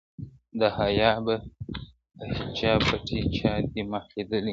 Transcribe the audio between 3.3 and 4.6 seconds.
چا دي مخ لیدلی نه دی-